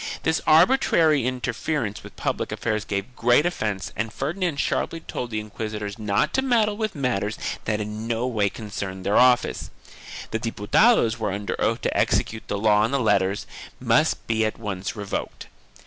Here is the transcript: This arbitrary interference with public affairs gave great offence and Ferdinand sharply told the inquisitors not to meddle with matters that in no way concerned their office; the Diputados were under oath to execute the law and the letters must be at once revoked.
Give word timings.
This 0.23 0.41
arbitrary 0.47 1.27
interference 1.27 2.03
with 2.03 2.15
public 2.15 2.51
affairs 2.51 2.85
gave 2.85 3.15
great 3.15 3.45
offence 3.45 3.93
and 3.95 4.11
Ferdinand 4.11 4.57
sharply 4.59 5.01
told 5.01 5.29
the 5.29 5.39
inquisitors 5.39 5.99
not 5.99 6.33
to 6.33 6.41
meddle 6.41 6.75
with 6.75 6.95
matters 6.95 7.37
that 7.65 7.79
in 7.79 8.07
no 8.07 8.25
way 8.25 8.49
concerned 8.49 9.05
their 9.05 9.17
office; 9.17 9.69
the 10.31 10.39
Diputados 10.39 11.19
were 11.19 11.31
under 11.31 11.53
oath 11.61 11.81
to 11.81 11.95
execute 11.95 12.47
the 12.47 12.57
law 12.57 12.83
and 12.83 12.91
the 12.91 12.99
letters 12.99 13.45
must 13.79 14.25
be 14.25 14.43
at 14.43 14.57
once 14.57 14.95
revoked. 14.95 15.45